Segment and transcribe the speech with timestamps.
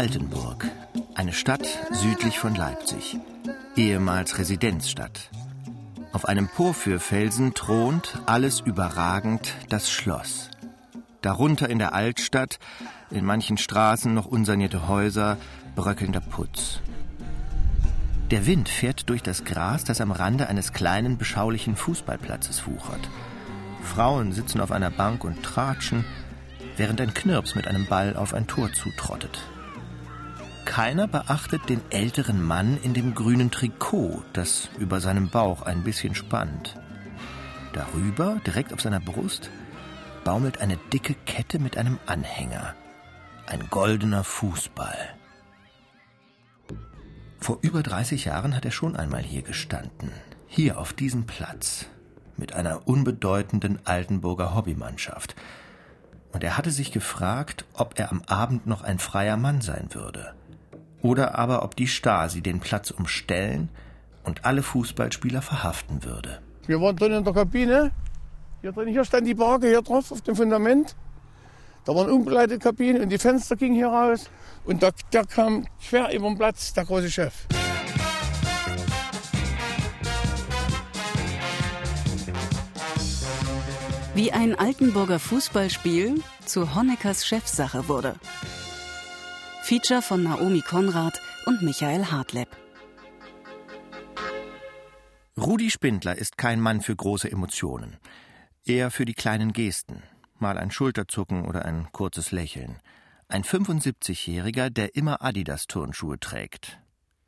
[0.00, 0.66] Altenburg,
[1.14, 3.18] eine Stadt südlich von Leipzig,
[3.76, 5.28] ehemals Residenzstadt.
[6.14, 10.48] Auf einem Porphyrfelsen thront, alles überragend, das Schloss.
[11.20, 12.58] Darunter in der Altstadt,
[13.10, 15.36] in manchen Straßen noch unsanierte Häuser,
[15.76, 16.80] bröckelnder Putz.
[18.30, 23.06] Der Wind fährt durch das Gras, das am Rande eines kleinen, beschaulichen Fußballplatzes wuchert.
[23.82, 26.06] Frauen sitzen auf einer Bank und tratschen,
[26.78, 29.40] während ein Knirps mit einem Ball auf ein Tor zutrottet.
[30.70, 36.14] Keiner beachtet den älteren Mann in dem grünen Trikot, das über seinem Bauch ein bisschen
[36.14, 36.76] spannt.
[37.72, 39.50] Darüber, direkt auf seiner Brust,
[40.22, 42.76] baumelt eine dicke Kette mit einem Anhänger.
[43.46, 44.96] Ein goldener Fußball.
[47.40, 50.12] Vor über 30 Jahren hat er schon einmal hier gestanden.
[50.46, 51.86] Hier auf diesem Platz.
[52.36, 55.34] Mit einer unbedeutenden Altenburger Hobbymannschaft.
[56.30, 60.36] Und er hatte sich gefragt, ob er am Abend noch ein freier Mann sein würde.
[61.02, 63.68] Oder aber ob die Stasi den Platz umstellen
[64.24, 66.40] und alle Fußballspieler verhaften würde.
[66.66, 67.90] Wir waren drin in der Kabine.
[68.60, 70.94] Hier drin, hier stand die Barke hier drauf auf dem Fundament.
[71.84, 74.28] Da waren umgeleitete Kabinen und die Fenster gingen hier raus.
[74.64, 77.46] Und da, da kam quer über den Platz der große Chef.
[84.14, 88.16] Wie ein Altenburger Fußballspiel zu Honeckers Chefsache wurde.
[89.70, 92.48] Feature von Naomi Konrad und Michael Hartleb.
[95.36, 97.98] Rudi Spindler ist kein Mann für große Emotionen.
[98.64, 100.02] Eher für die kleinen Gesten.
[100.40, 102.80] Mal ein Schulterzucken oder ein kurzes Lächeln.
[103.28, 106.80] Ein 75-Jähriger, der immer Adidas-Turnschuhe trägt.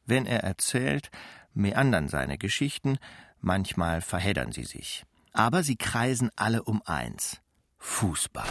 [0.04, 1.12] Wenn er erzählt,
[1.54, 2.98] meandern seine Geschichten,
[3.40, 5.04] manchmal verheddern sie sich.
[5.32, 7.40] Aber sie kreisen alle um eins:
[7.78, 8.50] Fußball.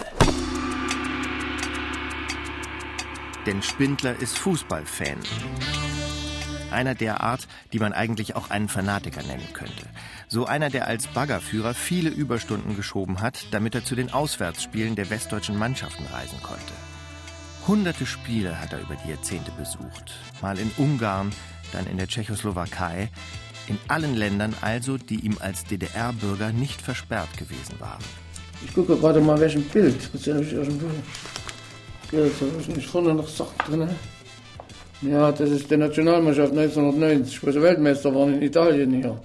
[3.45, 5.17] Denn Spindler ist Fußballfan.
[6.71, 9.88] Einer der Art, die man eigentlich auch einen Fanatiker nennen könnte.
[10.27, 15.10] So einer, der als Baggerführer viele Überstunden geschoben hat, damit er zu den Auswärtsspielen der
[15.10, 16.73] westdeutschen Mannschaften reisen konnte.
[17.67, 20.14] Hunderte Spiele hat er über die Jahrzehnte besucht.
[20.42, 21.32] Mal in Ungarn,
[21.73, 23.10] dann in der Tschechoslowakei.
[23.67, 28.04] In allen Ländern also, die ihm als DDR-Bürger nicht versperrt gewesen waren.
[28.64, 30.10] Ich gucke gerade mal, welchen Bild.
[32.11, 32.72] Das ist ja nicht aus dem Bild.
[32.72, 33.89] Ja, da ist nicht vorne noch Sachen drin.
[35.02, 39.22] Ja, das ist die Nationalmannschaft 1990, wo sie Weltmeister waren in Italien hier.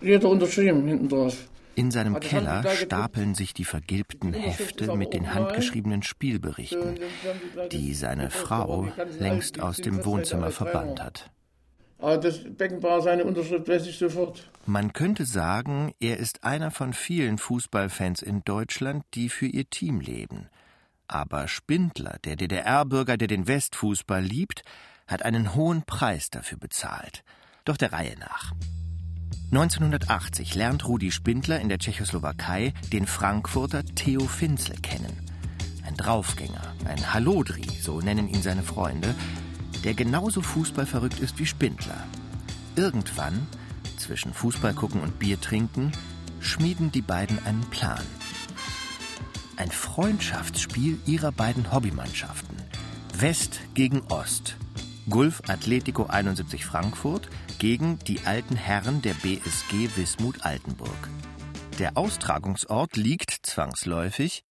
[0.00, 1.36] Jeder unterschrieben hinten drauf.
[1.74, 6.98] In seinem Keller stapeln sich die vergilbten Hefte mit den handgeschriebenen Spielberichten,
[7.72, 11.30] die seine Frau längst aus dem Wohnzimmer verbannt hat.
[11.98, 14.50] Aber das Beckenbauer, seine Unterschrift weiß ich sofort.
[14.66, 20.00] Man könnte sagen, er ist einer von vielen Fußballfans in Deutschland, die für ihr Team
[20.00, 20.48] leben.
[21.12, 24.62] Aber Spindler, der DDR-Bürger, der den Westfußball liebt,
[25.06, 27.22] hat einen hohen Preis dafür bezahlt.
[27.66, 28.52] Doch der Reihe nach.
[29.50, 35.14] 1980 lernt Rudi Spindler in der Tschechoslowakei den Frankfurter Theo Finzel kennen.
[35.86, 39.14] Ein Draufgänger, ein Hallodri, so nennen ihn seine Freunde,
[39.84, 42.06] der genauso fußballverrückt ist wie Spindler.
[42.74, 43.46] Irgendwann,
[43.98, 45.92] zwischen Fußball gucken und Bier trinken,
[46.40, 48.00] schmieden die beiden einen Plan.
[49.56, 52.56] Ein Freundschaftsspiel ihrer beiden Hobbymannschaften.
[53.18, 54.56] West gegen Ost.
[55.10, 61.08] Gulf Atletico 71 Frankfurt gegen die alten Herren der BSG Wismut Altenburg.
[61.78, 64.42] Der Austragungsort liegt zwangsläufig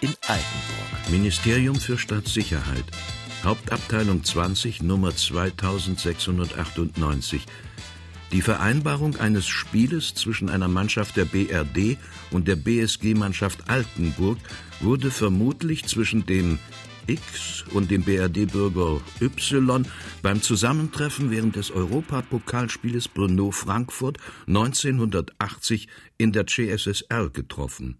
[0.00, 1.10] in Altenburg.
[1.10, 2.86] Ministerium für Staatssicherheit.
[3.44, 7.46] Hauptabteilung 20, Nummer 2698.
[8.32, 11.98] Die Vereinbarung eines Spieles zwischen einer Mannschaft der BRD
[12.30, 14.38] und der BSG-Mannschaft Altenburg
[14.80, 16.58] wurde vermutlich zwischen dem
[17.06, 19.86] X und dem BRD-Bürger Y
[20.22, 24.16] beim Zusammentreffen während des Europapokalspieles Brno Frankfurt
[24.46, 27.98] 1980 in der CSSR getroffen.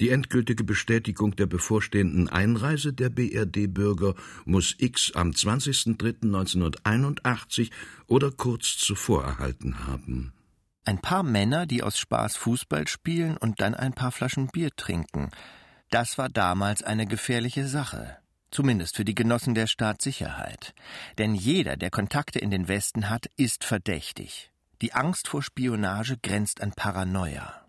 [0.00, 4.14] Die endgültige Bestätigung der bevorstehenden Einreise der BRD-Bürger
[4.44, 7.70] muss X am 20.03.1981
[8.06, 10.34] oder kurz zuvor erhalten haben.
[10.84, 15.30] Ein paar Männer, die aus Spaß Fußball spielen und dann ein paar Flaschen Bier trinken–
[15.90, 18.16] das war damals eine gefährliche Sache.
[18.50, 20.74] Zumindest für die Genossen der Staatssicherheit.
[21.18, 24.50] Denn jeder, der Kontakte in den Westen hat, ist verdächtig.
[24.82, 27.65] Die Angst vor Spionage grenzt an Paranoia.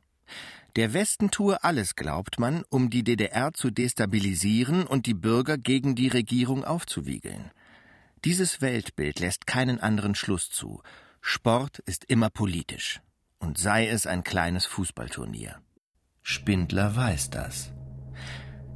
[0.77, 5.95] Der Westen tue alles, glaubt man, um die DDR zu destabilisieren und die Bürger gegen
[5.95, 7.49] die Regierung aufzuwiegeln.
[8.23, 10.83] Dieses Weltbild lässt keinen anderen Schluss zu.
[11.19, 13.01] Sport ist immer politisch.
[13.39, 15.59] Und sei es ein kleines Fußballturnier.
[16.21, 17.71] Spindler weiß das.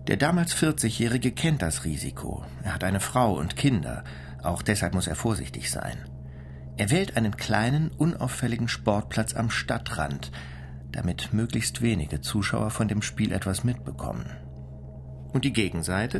[0.07, 2.43] Der damals 40-Jährige kennt das Risiko.
[2.63, 4.03] Er hat eine Frau und Kinder.
[4.41, 6.09] Auch deshalb muss er vorsichtig sein.
[6.77, 10.31] Er wählt einen kleinen, unauffälligen Sportplatz am Stadtrand,
[10.91, 14.25] damit möglichst wenige Zuschauer von dem Spiel etwas mitbekommen.
[15.33, 16.17] Und die Gegenseite?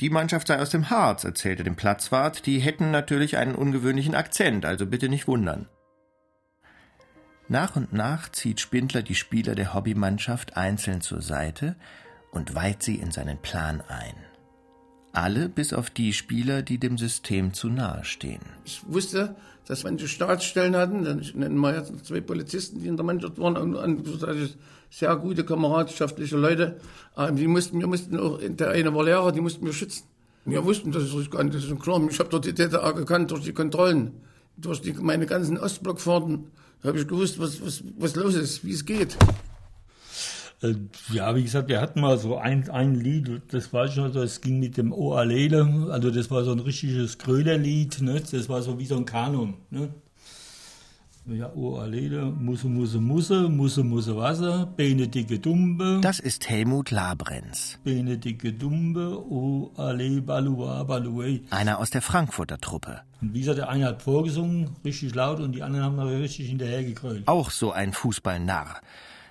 [0.00, 2.46] Die Mannschaft sei aus dem Harz, erzählte dem Platzwart.
[2.46, 5.68] Die hätten natürlich einen ungewöhnlichen Akzent, also bitte nicht wundern.
[7.48, 11.76] Nach und nach zieht Spindler die Spieler der Hobbymannschaft einzeln zur Seite
[12.30, 14.14] und weiht sie in seinen Plan ein.
[15.18, 18.40] Alle bis auf die Spieler, die dem System zu nahe stehen.
[18.64, 19.34] Ich wusste,
[19.66, 23.74] dass manche Staatsstellen hatten, dann nennen wir jetzt zwei Polizisten, die in der Mannschaft waren,
[23.74, 24.06] und
[24.90, 26.76] sehr gute kameradschaftliche Leute.
[27.32, 30.04] Die mussten, wir mussten auch, der eine war Lehrer, die mussten wir schützen.
[30.44, 32.00] Wir wussten, das ist riskant, das ist klar.
[32.08, 34.12] Ich habe dort die DDR gekannt durch die Kontrollen,
[34.56, 36.46] durch die, meine ganzen Ostblockfahrten.
[36.80, 39.18] Da habe ich gewusst, was, was, was los ist, wie es geht.
[40.60, 40.74] Äh,
[41.12, 44.40] ja, wie gesagt, wir hatten mal so ein, ein Lied, das war schon so, es
[44.40, 48.20] ging mit dem O Alele, also das war so ein richtiges Krölerlied, ne?
[48.20, 49.54] das war so wie so ein Kanon.
[49.70, 49.88] Ne?
[51.26, 56.00] Ja, O Alele, Musse, Musse, Musse, Musse, Musse, Wasser, Beine dicke Dumbe.
[56.00, 57.78] Das ist Helmut Labrenz.
[57.84, 61.42] Beine dicke Dumbe, O Ale, Balua, Baluei.
[61.50, 63.02] Einer aus der Frankfurter Truppe.
[63.20, 66.48] Und wie gesagt, der eine hat vorgesungen, richtig laut, und die anderen haben noch richtig
[66.48, 67.28] hinterhergekrölt.
[67.28, 68.80] Auch so ein Fußballnarr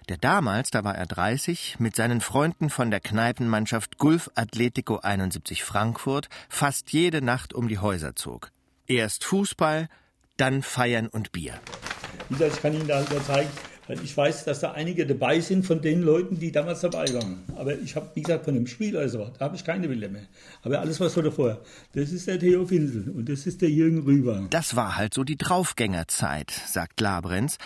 [0.09, 5.63] der damals, da war er 30, mit seinen Freunden von der Kneipenmannschaft Gulf Atletico 71
[5.63, 8.51] Frankfurt fast jede Nacht um die Häuser zog.
[8.88, 9.89] Erst Fußball,
[10.38, 11.56] dann Feiern und Bier.
[12.30, 13.50] Wie gesagt, ich kann Ihnen da zeigen,
[13.88, 17.44] weil ich weiß, dass da einige dabei sind von den Leuten, die damals dabei waren.
[17.57, 20.25] Aber ich habe, wie gesagt, von dem Spiel also, da habe ich keine Bilder mehr.
[20.62, 21.62] Aber alles, was war davor,
[21.94, 24.45] das ist der Theo Finsel und das ist der Jürgen Rüber.
[24.50, 27.57] Das war halt so die Draufgängerzeit, sagt Labrenz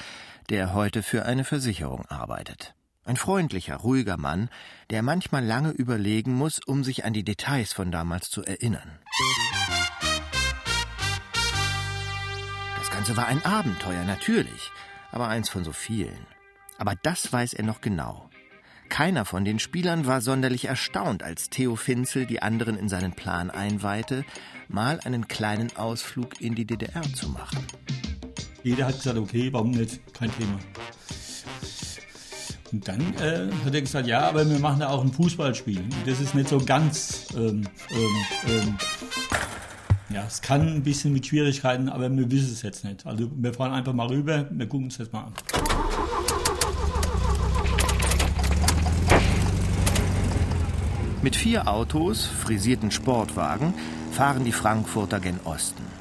[0.52, 2.76] der heute für eine Versicherung arbeitet.
[3.06, 4.50] Ein freundlicher, ruhiger Mann,
[4.90, 9.00] der manchmal lange überlegen muss, um sich an die Details von damals zu erinnern.
[12.78, 14.72] Das Ganze war ein Abenteuer, natürlich,
[15.14, 16.28] aber eins von so vielen.
[16.78, 18.30] Aber das weiß er noch genau.
[18.90, 23.52] Keiner von den Spielern war sonderlich erstaunt, als Theo Finzel die anderen in seinen Plan
[23.52, 24.26] einweihte,
[24.68, 27.66] mal einen kleinen Ausflug in die DDR zu machen.
[28.64, 30.00] Jeder hat gesagt, okay, warum nicht?
[30.14, 30.60] Kein Thema.
[32.72, 35.80] Und dann äh, hat er gesagt, ja, aber wir machen da auch ein Fußballspiel.
[35.80, 37.28] Und das ist nicht so ganz.
[37.36, 38.78] Ähm, ähm, ähm,
[40.10, 43.06] ja, es kann ein bisschen mit Schwierigkeiten, aber wir wissen es jetzt nicht.
[43.06, 45.34] Also wir fahren einfach mal rüber, wir gucken uns das mal an.
[51.22, 53.74] Mit vier Autos, frisierten Sportwagen,
[54.12, 56.01] fahren die Frankfurter gen Osten.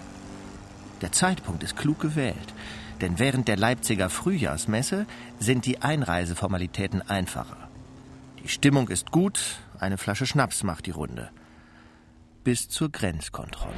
[1.01, 2.55] Der Zeitpunkt ist klug gewählt,
[3.01, 5.07] denn während der Leipziger Frühjahrsmesse
[5.39, 7.69] sind die Einreiseformalitäten einfacher.
[8.43, 11.31] Die Stimmung ist gut, eine Flasche Schnaps macht die Runde.
[12.43, 13.77] Bis zur Grenzkontrolle.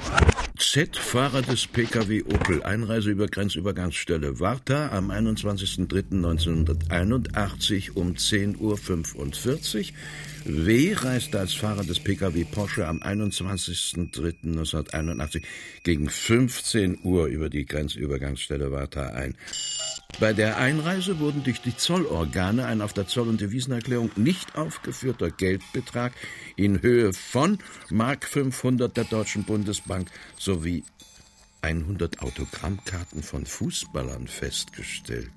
[0.56, 8.78] Z, Fahrer des Pkw Opel, Einreise über Grenzübergangsstelle Warta am 21.03.1981 um 10.45 Uhr.
[10.44, 10.92] W.
[10.94, 15.42] reiste als Fahrer des Pkw Porsche am 21.03.1981
[15.82, 19.34] gegen 15 Uhr über die Grenzübergangsstelle Warta ein.
[20.20, 25.30] Bei der Einreise wurden durch die Zollorgane ein auf der Zoll- und Devisenerklärung nicht aufgeführter
[25.30, 26.12] Geldbetrag
[26.56, 27.58] in Höhe von
[27.90, 30.84] Mark 500 der Deutschen Bundesbank sowie
[31.62, 35.30] 100 Autogrammkarten von Fußballern festgestellt.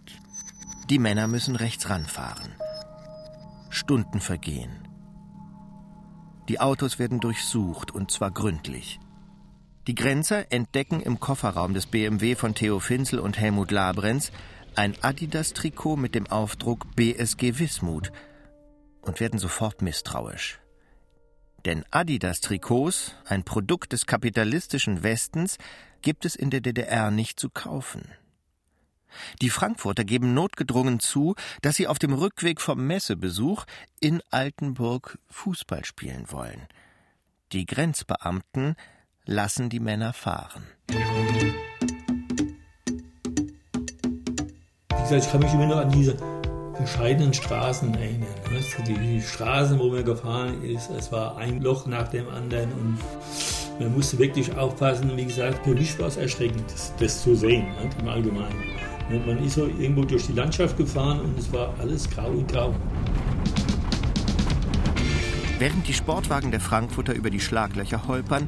[0.89, 2.53] Die Männer müssen rechts ranfahren.
[3.70, 4.88] Stunden vergehen.
[6.48, 9.00] Die Autos werden durchsucht, und zwar gründlich.
[9.88, 14.32] Die Grenzer entdecken im Kofferraum des BMW von Theo Finzel und Helmut Labrenz
[14.75, 18.12] ein Adidas-Trikot mit dem Aufdruck BSG Wismut
[19.01, 20.60] und werden sofort misstrauisch.
[21.65, 25.58] Denn Adidas-Trikots, ein Produkt des kapitalistischen Westens,
[26.01, 28.12] gibt es in der DDR nicht zu kaufen.
[29.41, 33.65] Die Frankfurter geben notgedrungen zu, dass sie auf dem Rückweg vom Messebesuch
[34.00, 36.67] in Altenburg Fußball spielen wollen.
[37.51, 38.75] Die Grenzbeamten
[39.25, 40.65] lassen die Männer fahren.
[45.12, 46.15] Ich kann mich immer noch an diese
[46.79, 48.27] bescheidenen Straßen erinnern.
[48.88, 52.97] Die Straßen, wo man gefahren ist, es war ein Loch nach dem anderen und
[53.79, 55.15] man musste wirklich aufpassen.
[55.15, 57.67] Wie gesagt, für mich war es erschreckend, das, das zu sehen
[58.00, 58.63] im Allgemeinen.
[59.09, 62.51] Und man ist so irgendwo durch die Landschaft gefahren und es war alles grau und
[62.51, 62.74] grau.
[65.59, 68.47] Während die Sportwagen der Frankfurter über die Schlaglöcher holpern,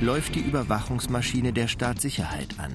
[0.00, 2.72] läuft die Überwachungsmaschine der Staatssicherheit an.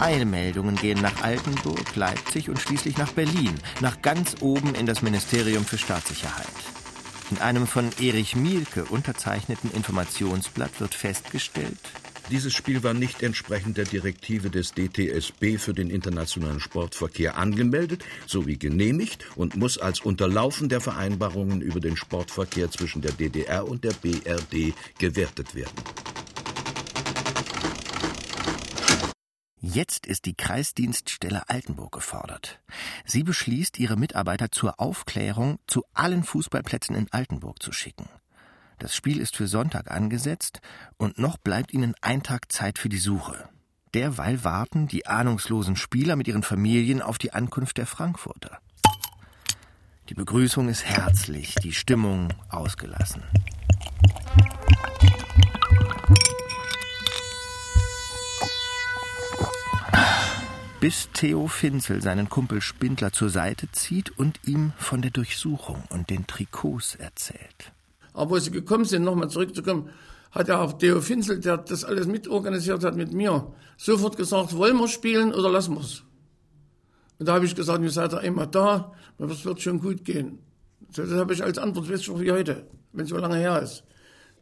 [0.00, 5.64] Eilmeldungen gehen nach Altenburg, Leipzig und schließlich nach Berlin, nach ganz oben in das Ministerium
[5.64, 6.46] für Staatssicherheit.
[7.30, 11.78] In einem von Erich Mielke unterzeichneten Informationsblatt wird festgestellt,
[12.30, 18.56] dieses Spiel war nicht entsprechend der Direktive des DTSB für den internationalen Sportverkehr angemeldet sowie
[18.56, 23.94] genehmigt und muss als Unterlaufen der Vereinbarungen über den Sportverkehr zwischen der DDR und der
[23.94, 25.74] BRD gewertet werden.
[29.62, 32.60] Jetzt ist die Kreisdienststelle Altenburg gefordert.
[33.04, 38.08] Sie beschließt, ihre Mitarbeiter zur Aufklärung zu allen Fußballplätzen in Altenburg zu schicken.
[38.78, 40.62] Das Spiel ist für Sonntag angesetzt
[40.96, 43.50] und noch bleibt ihnen ein Tag Zeit für die Suche.
[43.92, 48.60] Derweil warten die ahnungslosen Spieler mit ihren Familien auf die Ankunft der Frankfurter.
[50.08, 53.22] Die Begrüßung ist herzlich, die Stimmung ausgelassen.
[60.80, 66.08] Bis Theo Finzel seinen Kumpel Spindler zur Seite zieht und ihm von der Durchsuchung und
[66.08, 67.72] den Trikots erzählt.
[68.14, 69.90] Aber wo sie gekommen sind, nochmal zurückzukommen,
[70.30, 74.78] hat er auf Theo Finzel, der das alles mitorganisiert hat mit mir, sofort gesagt, wollen
[74.78, 76.02] wir spielen oder lassen wir es?
[77.18, 80.38] Und da habe ich gesagt, ihr seid ja immer da, das wird schon gut gehen.
[80.92, 83.60] So, das habe ich als Antwort jetzt schon wie heute, wenn es so lange her
[83.60, 83.84] ist.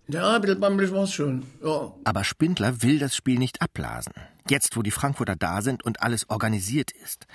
[0.06, 1.42] Ja, ein bisschen bammelig war es schon.
[1.64, 1.92] Ja.
[2.04, 4.14] Aber Spindler will das Spiel nicht abblasen.
[4.50, 7.26] Jetzt, wo die Frankfurter da sind und alles organisiert ist.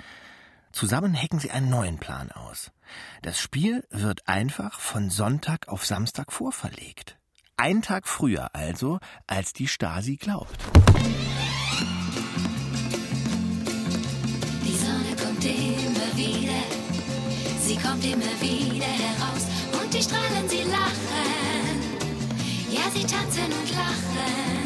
[0.72, 2.72] Zusammen hecken sie einen neuen Plan aus.
[3.22, 7.16] Das Spiel wird einfach von Sonntag auf Samstag vorverlegt.
[7.56, 10.56] Ein Tag früher also, als die Stasi glaubt.
[14.64, 16.58] Die Sonne kommt immer wieder,
[17.60, 19.46] sie kommt immer wieder heraus
[19.80, 21.80] und die Strahlen, sie lachen,
[22.70, 24.63] ja, sie tanzen und lachen.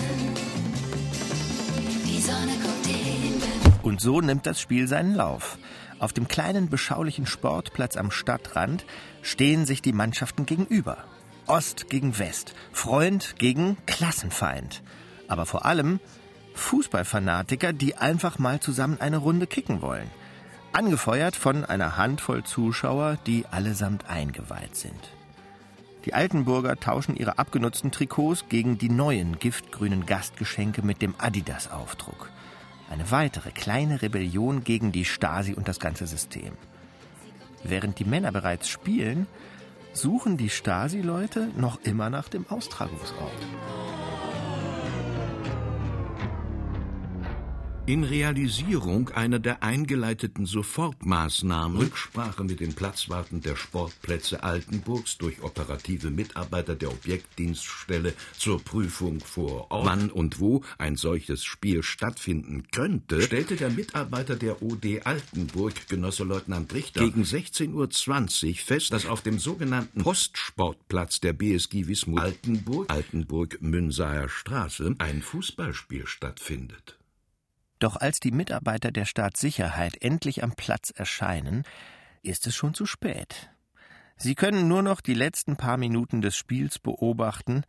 [3.83, 5.59] Und so nimmt das Spiel seinen Lauf.
[5.99, 8.85] Auf dem kleinen beschaulichen Sportplatz am Stadtrand
[9.23, 10.99] stehen sich die Mannschaften gegenüber.
[11.47, 14.83] Ost gegen West, Freund gegen Klassenfeind.
[15.27, 15.99] Aber vor allem
[16.55, 20.11] Fußballfanatiker, die einfach mal zusammen eine Runde kicken wollen.
[20.73, 25.18] Angefeuert von einer Handvoll Zuschauer, die allesamt eingeweiht sind.
[26.05, 32.31] Die Altenburger tauschen ihre abgenutzten Trikots gegen die neuen giftgrünen Gastgeschenke mit dem Adidas-Aufdruck.
[32.91, 36.53] Eine weitere kleine Rebellion gegen die Stasi und das ganze System.
[37.65, 39.27] Während die Männer bereits spielen,
[39.93, 43.47] suchen die Stasi-Leute noch immer nach dem Austragungsort.
[47.89, 56.11] In Realisierung einer der eingeleiteten Sofortmaßnahmen Rücksprache mit den Platzwarten der Sportplätze Altenburgs durch operative
[56.11, 63.23] Mitarbeiter der Objektdienststelle zur Prüfung vor Ort, wann und wo ein solches Spiel stattfinden könnte,
[63.23, 69.23] stellte der Mitarbeiter der OD Altenburg, Genosse Leutnant Richter, gegen 16.20 Uhr fest, dass auf
[69.23, 76.99] dem sogenannten Postsportplatz der BSG Wismut Altenburg, Altenburg-Münsaer Straße, ein Fußballspiel stattfindet.
[77.79, 81.63] Doch als die Mitarbeiter der Staatssicherheit endlich am Platz erscheinen,
[82.23, 83.51] ist es schon zu spät.
[84.17, 87.63] Sie können nur noch die letzten paar Minuten des Spiels beobachten,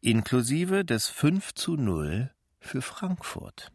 [0.00, 3.70] inklusive des 5 zu 0 für Frankfurt.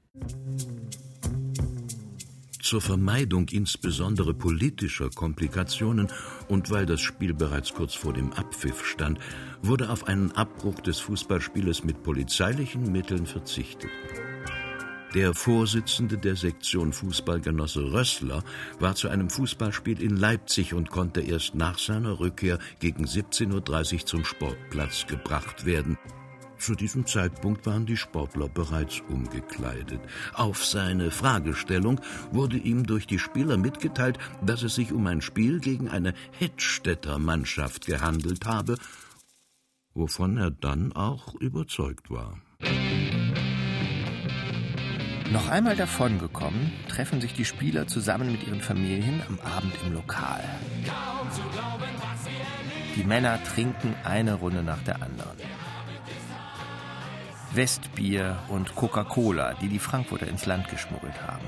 [2.62, 6.12] Zur Vermeidung insbesondere politischer Komplikationen
[6.48, 9.20] und weil das Spiel bereits kurz vor dem Abpfiff stand,
[9.62, 13.90] wurde auf einen Abbruch des Fußballspieles mit polizeilichen Mitteln verzichtet.
[15.14, 18.46] Der Vorsitzende der Sektion Fußballgenosse Rössler
[18.80, 24.06] war zu einem Fußballspiel in Leipzig und konnte erst nach seiner Rückkehr gegen 17.30 Uhr
[24.06, 25.98] zum Sportplatz gebracht werden.
[26.58, 30.00] Zu diesem Zeitpunkt waren die Sportler bereits umgekleidet.
[30.34, 32.00] Auf seine Fragestellung
[32.32, 37.20] wurde ihm durch die Spieler mitgeteilt, dass es sich um ein Spiel gegen eine Hettstädter
[37.20, 38.78] Mannschaft gehandelt habe,
[39.94, 42.38] wovon er dann auch überzeugt war.
[45.32, 50.44] Noch einmal davongekommen, treffen sich die Spieler zusammen mit ihren Familien am Abend im Lokal.
[52.98, 55.38] Die Männer trinken eine Runde nach der anderen.
[57.54, 61.48] Westbier und Coca-Cola, die die Frankfurter ins Land geschmuggelt haben.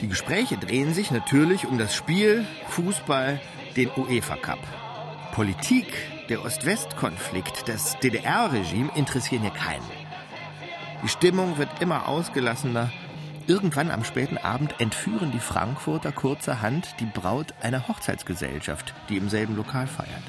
[0.00, 3.40] Die Gespräche drehen sich natürlich um das Spiel, Fußball,
[3.76, 4.58] den UEFA Cup.
[5.32, 5.86] Politik,
[6.28, 10.03] der Ost-West-Konflikt, das DDR-Regime interessieren hier keinen.
[11.04, 12.90] Die Stimmung wird immer ausgelassener.
[13.46, 19.54] Irgendwann am späten Abend entführen die Frankfurter kurzerhand die Braut einer Hochzeitsgesellschaft, die im selben
[19.54, 20.22] Lokal feiert.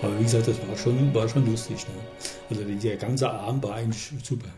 [0.00, 1.86] Aber wie gesagt, das war schon, war schon lustig.
[1.88, 1.94] Ne?
[2.48, 4.48] Also der ganze Abend war eigentlich super.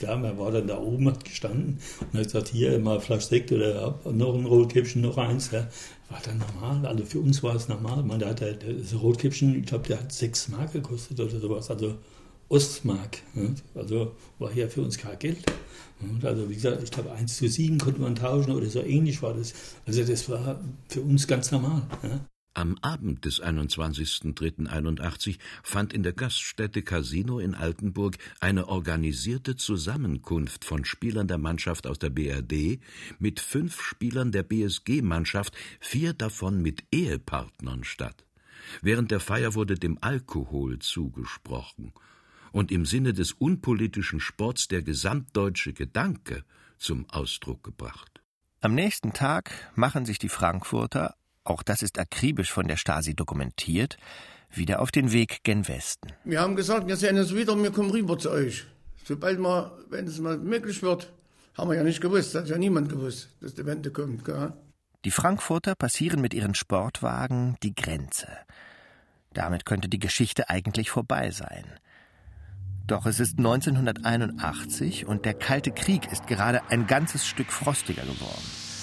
[0.00, 3.52] Ja, man war dann da oben, hat gestanden und hat gesagt, hier mal Flasch Sekt
[3.52, 5.50] oder noch ein Rotkäppchen, noch eins.
[5.50, 5.68] Ja.
[6.10, 8.02] War dann normal, also für uns war es normal.
[8.02, 11.70] Man, da hat der, das Rotkäppchen, ich glaube, der hat sechs Mark gekostet oder sowas,
[11.70, 11.94] also
[12.48, 13.18] Ostmark.
[13.34, 13.54] Ne?
[13.74, 15.44] Also war hier für uns kein Geld.
[16.22, 19.32] Also wie gesagt, ich glaube 1 zu 7 konnte man tauschen oder so ähnlich war
[19.32, 19.54] das.
[19.86, 21.82] Also das war für uns ganz normal.
[22.02, 22.20] Ja.
[22.56, 30.84] Am Abend des 21.03.81 fand in der Gaststätte Casino in Altenburg eine organisierte Zusammenkunft von
[30.84, 32.78] Spielern der Mannschaft aus der BRD
[33.18, 38.24] mit fünf Spielern der BSG-Mannschaft, vier davon mit Ehepartnern statt.
[38.82, 41.92] Während der Feier wurde dem Alkohol zugesprochen
[42.52, 46.44] und im Sinne des unpolitischen Sports der gesamtdeutsche Gedanke
[46.78, 48.22] zum Ausdruck gebracht.
[48.60, 53.96] Am nächsten Tag machen sich die Frankfurter auch das ist akribisch von der Stasi dokumentiert,
[54.50, 56.12] wieder auf den Weg gen Westen.
[56.24, 58.64] Wir haben gesagt, wir sehen uns wieder, wir kommen rüber zu euch.
[59.04, 61.12] Sobald mal, wenn es mal möglich wird,
[61.56, 64.24] haben wir ja nicht gewusst, hat ja niemand gewusst, dass die Wende kommt.
[64.24, 64.52] Gell?
[65.04, 68.28] Die Frankfurter passieren mit ihren Sportwagen die Grenze.
[69.34, 71.64] Damit könnte die Geschichte eigentlich vorbei sein.
[72.86, 78.73] Doch es ist 1981 und der Kalte Krieg ist gerade ein ganzes Stück frostiger geworden.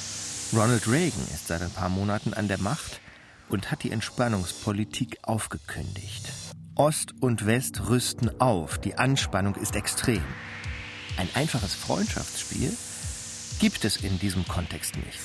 [0.53, 2.99] Ronald Reagan ist seit ein paar Monaten an der Macht
[3.47, 6.27] und hat die Entspannungspolitik aufgekündigt.
[6.75, 10.21] Ost und West rüsten auf, die Anspannung ist extrem.
[11.15, 12.75] Ein einfaches Freundschaftsspiel
[13.59, 15.19] gibt es in diesem Kontext nicht.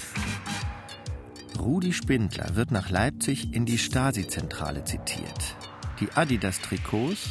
[1.59, 5.57] Rudi Spindler wird nach Leipzig in die Stasi-Zentrale zitiert.
[5.99, 7.31] Die Adidas-Trikots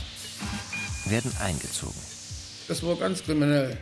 [1.06, 2.02] werden eingezogen.
[2.68, 3.78] Das war ganz kriminell.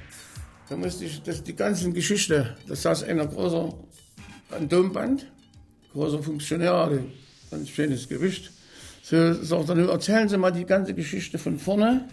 [0.69, 3.73] Da musste ich das, die ganzen Geschichte, das saß einer großer
[4.55, 5.25] ein Domband,
[5.93, 6.89] großer Funktionär,
[7.51, 8.51] ganz schönes Gewicht.
[9.03, 12.07] So sagt er, erzählen Sie mal die ganze Geschichte von vorne,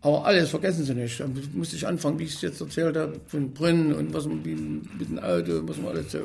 [0.00, 1.20] aber alles vergessen Sie nicht.
[1.20, 4.42] Dann musste ich anfangen, wie ich es jetzt erzählt habe, von Brunnen und was man
[4.42, 6.18] mit dem Auto, was man alles so.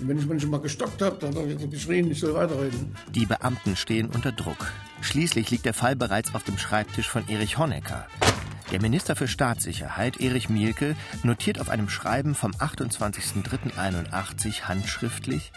[0.00, 2.96] Und wenn ich manchmal gestockt habe, dann hat er geschrien, ich soll weiterreden.
[3.14, 4.72] Die Beamten stehen unter Druck.
[5.00, 8.06] Schließlich liegt der Fall bereits auf dem Schreibtisch von Erich Honecker.
[8.72, 15.52] Der Minister für Staatssicherheit, Erich Mielke, notiert auf einem Schreiben vom 28.03.81 handschriftlich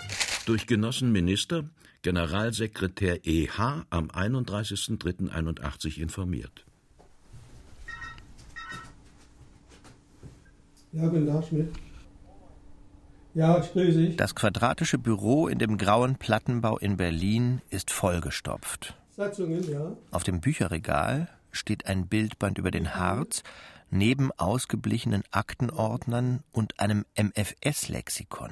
[0.46, 1.64] Durch Genossen Minister,
[2.02, 6.66] Generalsekretär EH am 31.03.81 informiert.
[10.92, 11.72] Ja, guten Tag, Schmidt.
[13.34, 14.18] Ja, ich grüße dich.
[14.18, 18.94] Das quadratische Büro in dem grauen Plattenbau in Berlin ist vollgestopft.
[19.16, 19.96] Satzungen, ja.
[20.12, 23.44] Auf dem Bücherregal steht ein Bildband über den Harz,
[23.90, 28.52] neben ausgeblichenen Aktenordnern und einem MFS-Lexikon.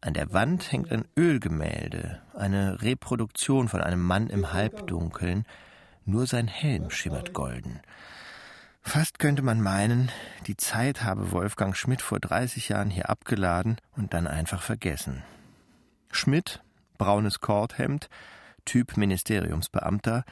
[0.00, 5.44] An der Wand hängt ein Ölgemälde, eine Reproduktion von einem Mann im Halbdunkeln,
[6.04, 7.80] nur sein Helm schimmert golden.
[8.80, 10.10] Fast könnte man meinen,
[10.48, 15.22] die Zeit habe Wolfgang Schmidt vor 30 Jahren hier abgeladen und dann einfach vergessen.
[16.10, 16.62] Schmidt,
[16.98, 18.10] braunes Kordhemd,
[18.64, 20.24] Typ Ministeriumsbeamter,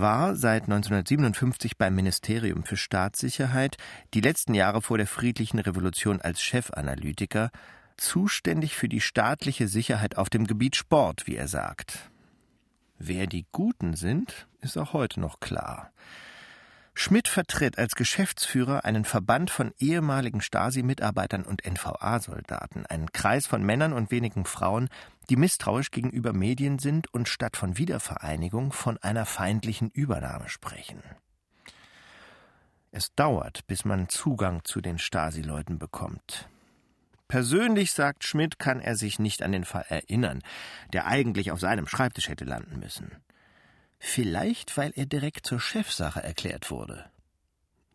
[0.00, 3.76] war seit 1957 beim Ministerium für Staatssicherheit,
[4.14, 7.50] die letzten Jahre vor der friedlichen Revolution als Chefanalytiker,
[7.96, 12.10] zuständig für die staatliche Sicherheit auf dem Gebiet Sport, wie er sagt.
[12.98, 15.90] Wer die Guten sind, ist auch heute noch klar.
[17.00, 23.92] Schmidt vertritt als Geschäftsführer einen Verband von ehemaligen Stasi-Mitarbeitern und NVA-Soldaten, einen Kreis von Männern
[23.92, 24.88] und wenigen Frauen,
[25.30, 31.00] die misstrauisch gegenüber Medien sind und statt von Wiedervereinigung von einer feindlichen Übernahme sprechen.
[32.90, 36.48] Es dauert, bis man Zugang zu den Stasi-Leuten bekommt.
[37.28, 40.42] Persönlich, sagt Schmidt, kann er sich nicht an den Fall erinnern,
[40.92, 43.12] der eigentlich auf seinem Schreibtisch hätte landen müssen.
[43.98, 47.10] Vielleicht, weil er direkt zur Chefsache erklärt wurde.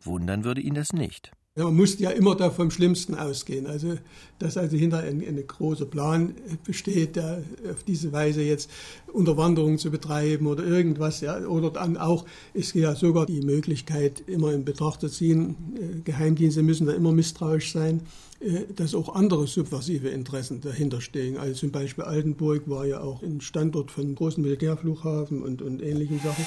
[0.00, 1.32] Wundern würde ihn das nicht.
[1.56, 3.68] Ja, man muss ja immer da vom Schlimmsten ausgehen.
[3.68, 3.96] Also,
[4.40, 6.34] dass also hinter ein, ein großer Plan
[6.66, 8.68] besteht, der auf diese Weise jetzt
[9.12, 14.52] Unterwanderung zu betreiben oder irgendwas, ja, oder dann auch ist ja sogar die Möglichkeit immer
[14.52, 18.02] in Betracht zu ziehen, äh, Geheimdienste müssen da immer misstrauisch sein,
[18.40, 21.36] äh, dass auch andere subversive Interessen dahinter stehen.
[21.36, 26.18] Also zum Beispiel Altenburg war ja auch ein Standort von großen Militärflughafen und, und ähnlichen
[26.18, 26.44] Sachen.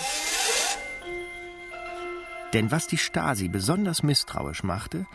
[2.54, 5.06] Denn was die Stasi besonders misstrauisch machte,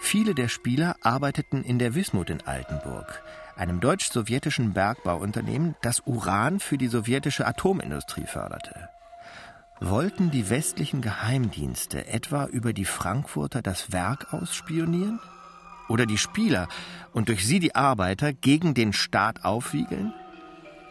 [0.00, 3.22] viele der Spieler arbeiteten in der Wismut in Altenburg,
[3.56, 8.88] einem deutsch-sowjetischen Bergbauunternehmen, das Uran für die sowjetische Atomindustrie förderte.
[9.80, 15.18] Wollten die westlichen Geheimdienste etwa über die Frankfurter das Werk ausspionieren?
[15.88, 16.68] Oder die Spieler
[17.12, 20.12] und durch sie die Arbeiter gegen den Staat aufwiegeln?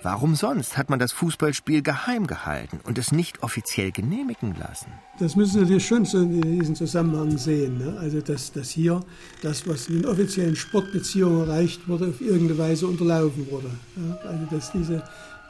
[0.01, 4.88] Warum sonst hat man das Fußballspiel geheim gehalten und es nicht offiziell genehmigen lassen?
[5.19, 7.77] Das müssen Sie natürlich schon in diesem Zusammenhang sehen.
[7.79, 7.97] Ne?
[7.99, 9.01] Also, dass, dass hier
[9.41, 13.69] das, was in offiziellen Sportbeziehungen erreicht wurde, auf irgendeine Weise unterlaufen wurde.
[13.97, 14.29] Ja?
[14.29, 15.03] Also, dass diese,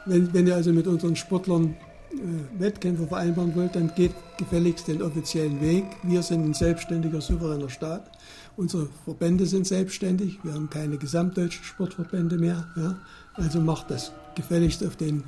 [0.08, 1.76] wenn, wenn ihr also mit unseren Sportlern
[2.12, 5.86] äh, Wettkämpfe vereinbaren wollt, dann geht gefälligst den offiziellen Weg.
[6.02, 8.10] Wir sind ein selbstständiger, souveräner Staat.
[8.58, 10.40] Unsere Verbände sind selbstständig.
[10.44, 12.68] Wir haben keine gesamtdeutschen Sportverbände mehr.
[12.76, 12.96] Ja?
[13.36, 15.24] Also macht das gefälligst auf den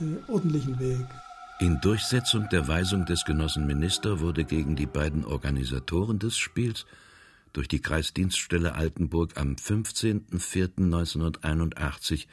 [0.00, 1.06] äh, ordentlichen Weg.
[1.58, 6.86] In Durchsetzung der Weisung des Genossenminister wurde gegen die beiden Organisatoren des Spiels
[7.52, 12.26] durch die Kreisdienststelle Altenburg am 15.04.1981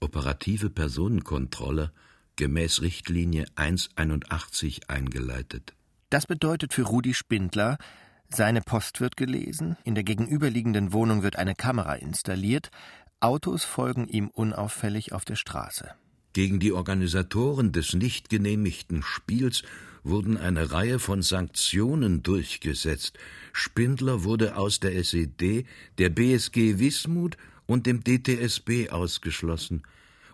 [0.00, 1.92] operative Personenkontrolle
[2.36, 5.74] gemäß Richtlinie 181 eingeleitet.
[6.10, 7.78] Das bedeutet für Rudi Spindler,
[8.30, 12.70] seine Post wird gelesen, in der gegenüberliegenden Wohnung wird eine Kamera installiert,
[13.20, 15.90] Autos folgen ihm unauffällig auf der Straße.
[16.32, 19.64] Gegen die Organisatoren des nicht genehmigten Spiels
[20.04, 23.18] wurden eine Reihe von Sanktionen durchgesetzt.
[23.52, 25.66] Spindler wurde aus der SED,
[25.98, 29.82] der BSG Wismut und dem DTSB ausgeschlossen.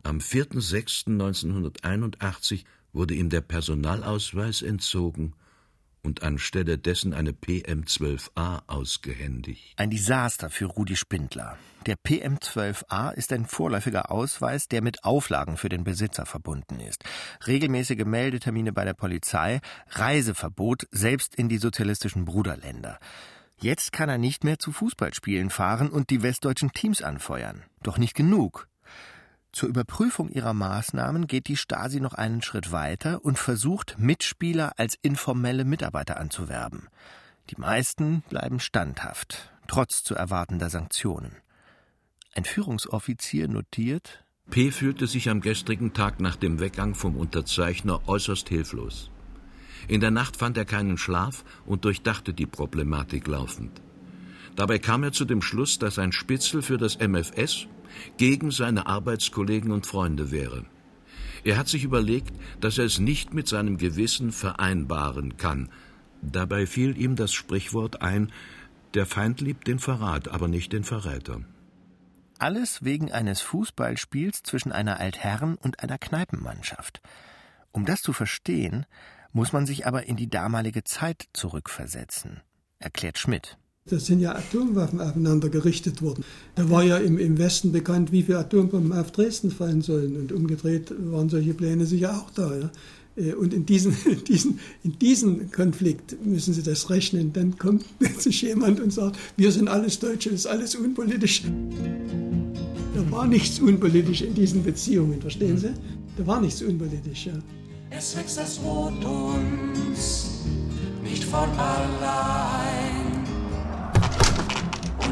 [0.03, 5.33] Am 4.6.1981 wurde ihm der Personalausweis entzogen
[6.05, 9.75] und anstelle dessen eine PM12A ausgehändigt.
[9.77, 11.59] Ein Desaster für Rudi Spindler.
[11.87, 17.05] Der PM12A ist ein vorläufiger Ausweis, der mit Auflagen für den Besitzer verbunden ist.
[17.47, 22.99] Regelmäßige Meldetermine bei der Polizei, Reiseverbot selbst in die sozialistischen Bruderländer.
[23.61, 27.63] Jetzt kann er nicht mehr zu Fußballspielen fahren und die westdeutschen Teams anfeuern.
[27.83, 28.69] Doch nicht genug.
[29.55, 34.99] Zur Überprüfung ihrer Maßnahmen geht die Stasi noch einen Schritt weiter und versucht, Mitspieler als
[35.01, 36.89] informelle Mitarbeiter anzuwerben.
[37.51, 41.37] Die meisten bleiben standhaft, trotz zu erwartender Sanktionen.
[42.35, 48.49] Ein Führungsoffizier notiert P fühlte sich am gestrigen Tag nach dem Weggang vom Unterzeichner äußerst
[48.49, 49.09] hilflos.
[49.87, 53.81] In der Nacht fand er keinen Schlaf und durchdachte die Problematik laufend.
[54.57, 57.69] Dabei kam er zu dem Schluss, dass ein Spitzel für das MFS
[58.17, 60.65] gegen seine Arbeitskollegen und Freunde wäre.
[61.45, 65.71] Er hat sich überlegt, dass er es nicht mit seinem Gewissen vereinbaren kann.
[66.23, 68.33] Dabei fiel ihm das Sprichwort ein,
[68.95, 71.41] der Feind liebt den Verrat, aber nicht den Verräter.
[72.39, 77.01] Alles wegen eines Fußballspiels zwischen einer Altherren- und einer Kneipenmannschaft.
[77.73, 78.87] Um das zu verstehen,
[79.33, 82.41] muss man sich aber in die damalige Zeit zurückversetzen,
[82.79, 83.59] erklärt Schmidt.
[83.91, 86.25] Da sind ja Atomwaffen aufeinander gerichtet worden.
[86.55, 90.17] Da war ja im, im Westen bekannt, wie viele Atombomben auf Dresden fallen sollen.
[90.17, 92.57] Und umgedreht waren solche Pläne sicher auch da.
[92.57, 92.71] Ja.
[93.17, 97.35] Äh, und in diesen, in, diesen, in diesen Konflikt müssen Sie das rechnen.
[97.35, 97.85] Dann kommt
[98.19, 101.43] sich jemand und sagt, wir sind alles Deutsche, das ist alles unpolitisch.
[102.95, 105.75] Da war nichts unpolitisch in diesen Beziehungen, verstehen Sie?
[106.17, 107.35] Da war nichts unpolitisch, ja.
[107.91, 110.41] Es wächst das Rot uns
[111.03, 113.04] nicht von allein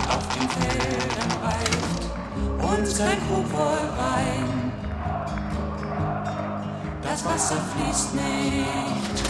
[0.09, 1.93] auf den Feldern reift
[2.79, 3.19] uns kein
[3.51, 4.73] voll Wein.
[7.03, 9.23] Das Wasser fließt nicht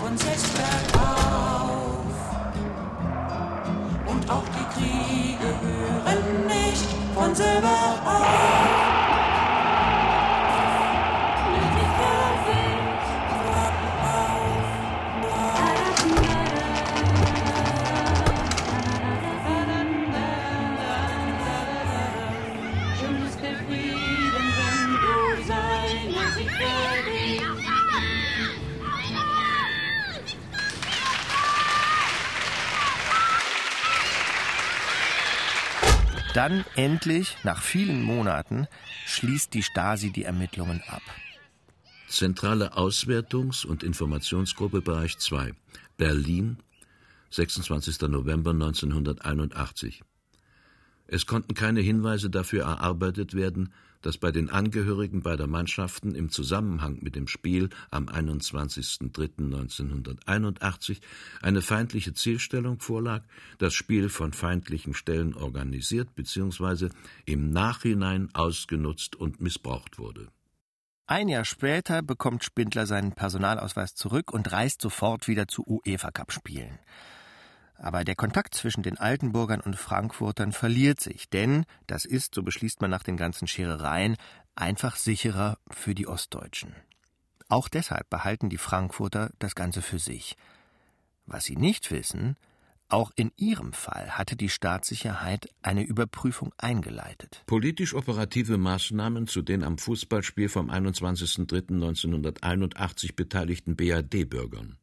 [0.00, 2.00] von selbst bergauf.
[4.06, 8.69] Und auch die Kriege hören nicht von selber auf.
[36.34, 38.68] Dann endlich, nach vielen Monaten,
[39.06, 41.02] schließt die Stasi die Ermittlungen ab.
[42.08, 45.54] Zentrale Auswertungs- und Informationsgruppe Bereich 2,
[45.96, 46.58] Berlin,
[47.30, 48.02] 26.
[48.02, 50.02] November 1981.
[51.08, 56.98] Es konnten keine Hinweise dafür erarbeitet werden, dass bei den Angehörigen beider Mannschaften im Zusammenhang
[57.00, 61.00] mit dem Spiel am 21.03.1981
[61.42, 63.22] eine feindliche Zielstellung vorlag,
[63.58, 66.88] das Spiel von feindlichen Stellen organisiert bzw.
[67.24, 70.28] im Nachhinein ausgenutzt und missbraucht wurde.
[71.06, 76.78] Ein Jahr später bekommt Spindler seinen Personalausweis zurück und reist sofort wieder zu UEFA-Cup-Spielen.
[77.82, 82.82] Aber der Kontakt zwischen den Altenburgern und Frankfurtern verliert sich, denn das ist, so beschließt
[82.82, 84.16] man nach den ganzen Scherereien,
[84.54, 86.74] einfach sicherer für die Ostdeutschen.
[87.48, 90.36] Auch deshalb behalten die Frankfurter das Ganze für sich.
[91.24, 92.36] Was sie nicht wissen,
[92.90, 97.44] Auch in ihrem Fall hatte die Staatssicherheit eine Überprüfung eingeleitet.
[97.46, 104.79] Politisch operative Maßnahmen zu den am Fußballspiel vom 21.03.1981 beteiligten BRD-Bürgern.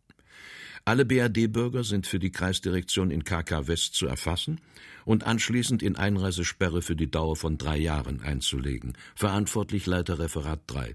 [0.88, 4.62] Alle BRD-Bürger sind für die Kreisdirektion in KK West zu erfassen
[5.04, 8.94] und anschließend in Einreisesperre für die Dauer von drei Jahren einzulegen.
[9.14, 10.94] Verantwortlich Leiter Referat 3.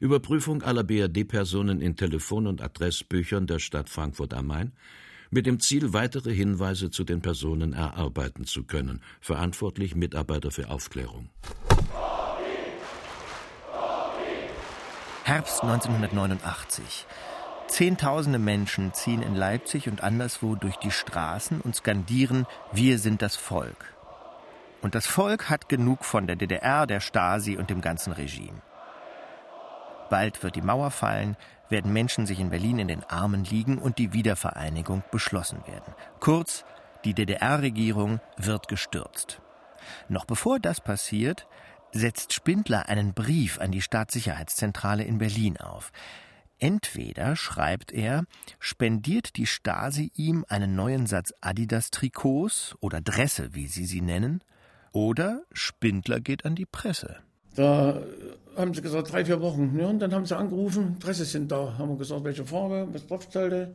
[0.00, 4.72] Überprüfung aller BRD-Personen in Telefon- und Adressbüchern der Stadt Frankfurt am Main
[5.28, 9.02] mit dem Ziel, weitere Hinweise zu den Personen erarbeiten zu können.
[9.20, 11.28] Verantwortlich Mitarbeiter für Aufklärung.
[15.24, 17.06] Herbst 1989.
[17.66, 23.36] Zehntausende Menschen ziehen in Leipzig und anderswo durch die Straßen und skandieren Wir sind das
[23.36, 23.94] Volk.
[24.82, 28.60] Und das Volk hat genug von der DDR, der Stasi und dem ganzen Regime.
[30.10, 31.36] Bald wird die Mauer fallen,
[31.70, 35.94] werden Menschen sich in Berlin in den Armen liegen und die Wiedervereinigung beschlossen werden.
[36.20, 36.64] Kurz,
[37.04, 39.40] die DDR-Regierung wird gestürzt.
[40.08, 41.46] Noch bevor das passiert,
[41.92, 45.92] setzt Spindler einen Brief an die Staatssicherheitszentrale in Berlin auf.
[46.64, 48.24] Entweder, schreibt er,
[48.58, 54.42] spendiert die Stasi ihm einen neuen Satz Adidas-Trikots oder Dresse, wie sie sie nennen,
[54.90, 57.16] oder Spindler geht an die Presse.
[57.54, 58.00] Da
[58.56, 59.78] haben sie gesagt, drei, vier Wochen.
[59.78, 61.76] Ja, und dann haben sie angerufen, Dresse sind da.
[61.76, 63.74] Haben wir gesagt, welche Farbe, was drauf sollte.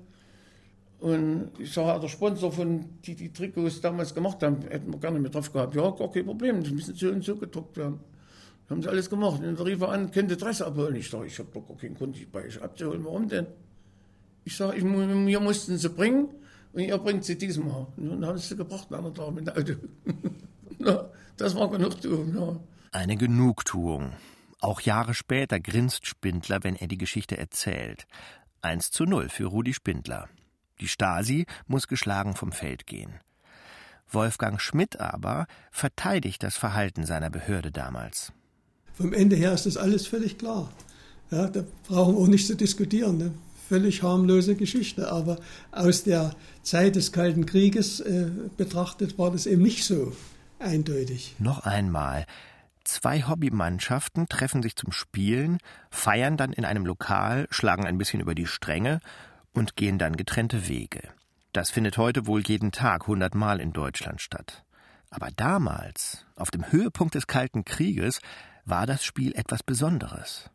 [1.00, 5.20] Und ich sage, der Sponsor von die die Trikots damals gemacht haben, hätten wir gerne
[5.20, 5.76] mit drauf gehabt.
[5.76, 8.00] Ja, gar kein Problem, die müssen so und so gedruckt werden.
[8.70, 9.40] Haben sie alles gemacht.
[9.40, 10.96] Und dann rief er an, könnte Dresse abholen.
[10.96, 13.04] Ich sage, ich habe doch gar keinen Grund, die bei euch abzuholen.
[13.04, 13.48] Warum denn?
[14.44, 16.30] Ich sage, ich, wir mussten sie bringen
[16.74, 17.88] und ihr bringt sie diesmal.
[17.98, 19.74] Und dann haben sie sie gebracht, einer da mit dem Auto.
[21.38, 22.60] das war Genugtuung, ja.
[22.92, 24.14] Eine Genugtuung.
[24.62, 28.06] Auch Jahre später grinst Spindler, wenn er die Geschichte erzählt.
[28.62, 30.28] 1 zu 0 für Rudi Spindler.
[30.82, 33.20] Die Stasi muss geschlagen vom Feld gehen.
[34.12, 38.34] Wolfgang Schmidt aber verteidigt das Verhalten seiner Behörde damals.
[39.00, 40.70] Vom Ende her ist das alles völlig klar.
[41.32, 43.18] Ja, da brauchen wir auch nicht zu diskutieren.
[43.18, 43.34] Ne?
[43.70, 45.10] Völlig harmlose Geschichte.
[45.10, 45.40] Aber
[45.72, 50.12] aus der Zeit des Kalten Krieges äh, betrachtet war das eben nicht so
[50.60, 51.36] eindeutig.
[51.40, 52.26] Noch einmal.
[52.84, 55.60] Zwei Hobbymannschaften treffen sich zum Spielen,
[55.92, 59.00] feiern dann in einem Lokal, schlagen ein bisschen über die Stränge
[59.54, 61.04] und gehen dann getrennte Wege.
[61.54, 64.66] Das findet heute wohl jeden Tag hundertmal in Deutschland statt.
[65.10, 68.20] Aber damals, auf dem Höhepunkt des Kalten Krieges,
[68.70, 70.50] war das Spiel etwas Besonderes.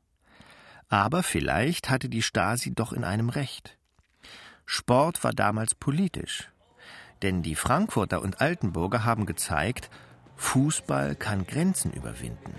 [0.88, 3.76] Aber vielleicht hatte die Stasi doch in einem recht.
[4.66, 6.50] Sport war damals politisch.
[7.22, 9.90] Denn die Frankfurter und Altenburger haben gezeigt,
[10.36, 12.54] Fußball kann Grenzen überwinden.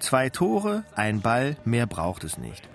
[0.00, 2.68] Zwei Tore, ein Ball, mehr braucht es nicht.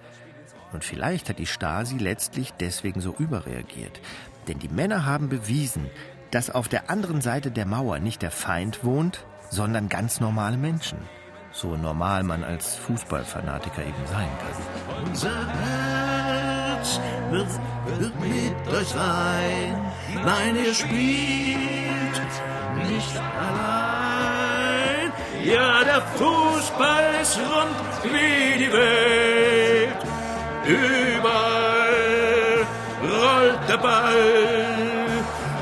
[0.74, 4.02] Und vielleicht hat die Stasi letztlich deswegen so überreagiert.
[4.48, 5.90] Denn die Männer haben bewiesen,
[6.32, 10.98] dass auf der anderen Seite der Mauer nicht der Feind wohnt, sondern ganz normale Menschen.
[11.56, 15.06] So normal man als Fußballfanatiker eben sein kann.
[15.06, 17.48] Unser Herz wird,
[18.00, 19.80] wird mit euch rein.
[20.26, 22.22] Nein, ihr spielt
[22.90, 25.12] nicht allein.
[25.44, 27.76] Ja, der Fußball ist rund
[28.12, 29.98] wie die Welt.
[30.66, 31.54] Überall
[33.04, 34.16] rollt der Ball.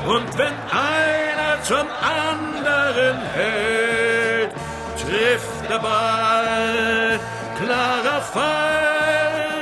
[0.06, 4.52] Und wenn einer zum anderen hält,
[4.96, 7.20] trifft der Ball,
[7.58, 9.52] klarer Fall.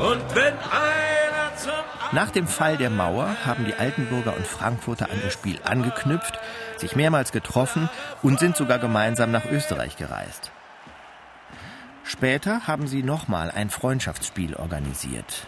[0.00, 1.72] Und wenn einer zum
[2.12, 6.38] Nach dem Fall der Mauer haben die Altenburger und Frankfurter an ihr Spiel angeknüpft,
[6.76, 7.88] sich mehrmals getroffen
[8.22, 10.52] und sind sogar gemeinsam nach Österreich gereist.
[12.04, 15.46] Später haben sie nochmal ein Freundschaftsspiel organisiert.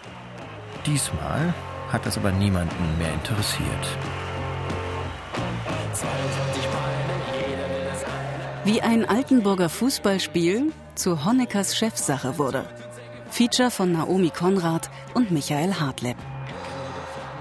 [0.85, 1.55] Diesmal
[1.91, 3.87] hat das aber niemanden mehr interessiert.
[8.63, 12.67] Wie ein Altenburger Fußballspiel zu Honeckers Chefsache wurde.
[13.31, 16.17] Feature von Naomi Konrad und Michael Hartleb.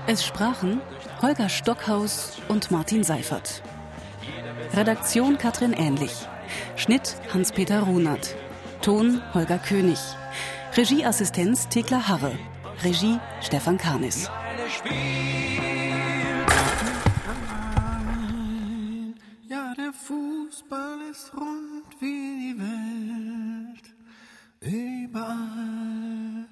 [0.07, 0.79] Es sprachen
[1.21, 3.61] Holger Stockhaus und Martin Seifert.
[4.73, 6.13] Redaktion Katrin Ähnlich.
[6.77, 8.35] Schnitt Hans-Peter Runert.
[8.81, 9.99] Ton Holger König.
[10.77, 12.31] Regieassistenz Thekla Harre.
[12.81, 14.29] Regie Stefan Karnis.
[25.19, 26.45] Überall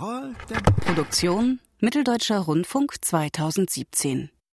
[0.00, 4.30] rollt der Produktion Mitteldeutscher Rundfunk 2017.